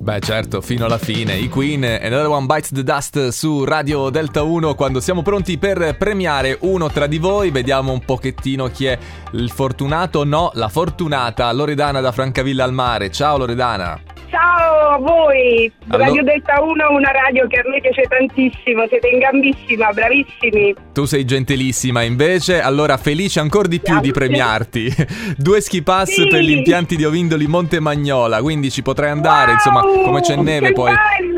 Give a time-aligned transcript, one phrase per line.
[0.00, 1.36] Beh certo, fino alla fine.
[1.36, 5.94] I Queen, Another One Bites the Dust su Radio Delta 1 quando siamo pronti per
[5.98, 7.50] premiare uno tra di voi.
[7.50, 8.98] Vediamo un pochettino chi è
[9.32, 13.10] il fortunato, no, la fortunata Loredana da Francavilla al Mare.
[13.10, 14.09] Ciao Loredana.
[14.30, 18.86] Ciao a voi, Allo- Radio Delta 1 è una radio che a me piace tantissimo,
[18.88, 20.74] siete in gambissima, bravissimi.
[20.92, 24.28] Tu sei gentilissima invece, allora felice ancora di più di Grazie.
[24.28, 24.94] premiarti.
[25.36, 26.28] Due ski pass Sì.
[26.28, 30.36] per gli impianti di Ovindoli Monte Magnola, quindi ci potrai andare, insomma, Wow, come c'è
[30.36, 30.92] neve poi.
[30.92, 31.29] bello,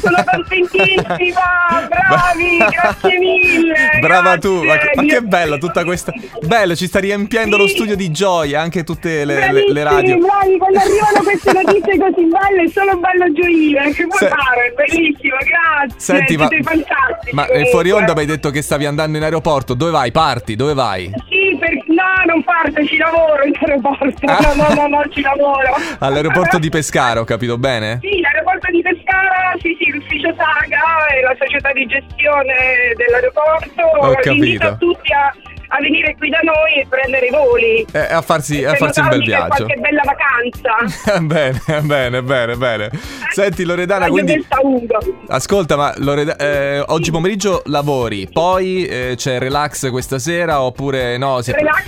[0.00, 3.74] sono contentissima, bravi, grazie mille.
[4.00, 5.06] Brava tu, ma che, ma grazie.
[5.06, 6.12] che bella tutta questa.
[6.42, 7.74] Bello, ci sta riempiendo lo Sì.
[7.74, 10.18] studio di gioia, anche tutte le, le- le radio.
[10.18, 14.72] bravi, quando arrivano queste notizie così belle è solo bello gioire, che vuoi Se- fare?
[14.76, 16.48] Bellissimo, grazie, Senti, ma,
[17.32, 17.70] ma comunque.
[17.70, 19.74] fuori onda mi hai detto che stavi andando in aeroporto.
[19.74, 20.10] Dove vai?
[20.12, 20.54] Parti?
[20.56, 21.10] Dove vai?
[21.28, 21.70] Sì, per...
[21.88, 24.26] no, non parto, ci lavoro in aeroporto.
[24.26, 24.38] Ah.
[24.54, 25.74] No, no, no, no, ci lavoro.
[25.98, 27.98] All'aeroporto di Pescara, ho capito bene?
[28.02, 28.20] Sì,
[32.34, 33.82] gestione dell'aeroporto.
[33.82, 34.30] Ho capito.
[34.32, 35.32] Invito tutti a,
[35.76, 37.86] a venire qui da noi e prendere i voli.
[37.92, 39.64] Eh, a farsi, a Per farsi un bel viaggio.
[39.64, 41.18] Qualche bella vacanza.
[41.20, 42.90] bene, bene, bene, bene.
[43.32, 44.32] Senti Loredana, quindi...
[44.34, 44.80] Delta 1.
[45.28, 51.40] Ascolta, ma Loreda- eh, oggi pomeriggio lavori, poi eh, c'è relax questa sera oppure no?
[51.42, 51.82] si- Relax,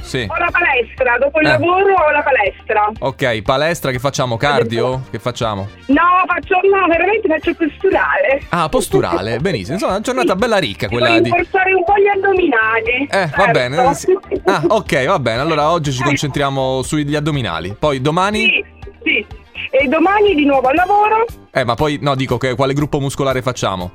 [0.00, 0.26] Sì.
[0.28, 1.50] ho la palestra, dopo il Eh.
[1.50, 2.90] lavoro ho la palestra.
[3.00, 4.36] Ok, palestra che facciamo?
[4.36, 5.02] Cardio?
[5.10, 5.68] Che facciamo?
[5.86, 8.42] No, faccio, no, veramente faccio posturale.
[8.48, 9.74] Ah, posturale, benissimo.
[9.74, 11.30] Insomma, una giornata bella ricca quella di...
[11.30, 13.06] rinforzare un po' gli addominali.
[13.10, 13.52] Eh, va Certo.
[13.52, 13.94] bene.
[13.94, 14.18] sì.
[14.44, 15.40] Ah, ok, va bene.
[15.40, 17.74] Allora oggi ci concentriamo sugli addominali.
[17.78, 18.44] Poi domani...
[18.44, 18.64] Sì,
[19.02, 19.26] sì.
[19.70, 21.26] E domani di nuovo al lavoro.
[21.50, 23.90] Eh, ma poi no, dico che quale gruppo muscolare facciamo?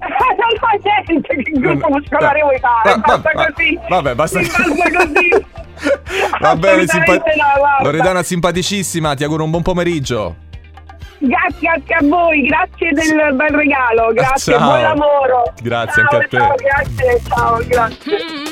[0.00, 2.90] non fa niente che gruppo Vabbè, muscolare vuoi fare.
[2.94, 3.78] va- basta va- così.
[3.88, 5.46] vabbè, basta- Sì, basta così.
[6.40, 7.22] Va bene, simpa- no.
[7.84, 10.34] Loredana simpaticissima, ti auguro un buon pomeriggio.
[11.20, 14.68] Grazie, grazie a voi, grazie del bel regalo, grazie, Ciao.
[14.68, 15.52] buon lavoro.
[15.60, 16.36] Grazie Ciao, anche a te.
[16.36, 18.47] Ciao, grazie, ciao, grazie.